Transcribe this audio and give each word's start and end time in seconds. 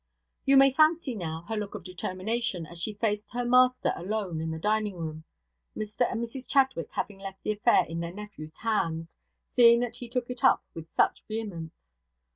You 0.45 0.57
may 0.57 0.71
fancy, 0.71 1.13
now, 1.13 1.43
her 1.43 1.55
look 1.55 1.75
of 1.75 1.83
determination, 1.83 2.65
as 2.65 2.79
she 2.81 2.95
faced 2.95 3.33
her 3.33 3.45
master 3.45 3.93
alone 3.95 4.41
in 4.41 4.49
the 4.49 4.57
dining 4.57 4.97
room; 4.97 5.25
Mr 5.77 6.11
and 6.11 6.19
Mrs 6.19 6.47
Chadwick 6.47 6.89
having 6.93 7.19
left 7.19 7.43
the 7.43 7.51
affair 7.51 7.85
in 7.85 7.99
their 7.99 8.11
nephew's 8.11 8.57
hands, 8.57 9.15
seeing 9.55 9.79
that 9.81 9.97
he 9.97 10.09
took 10.09 10.31
it 10.31 10.43
up 10.43 10.65
with 10.73 10.89
such 10.95 11.21
vehemence. 11.27 11.91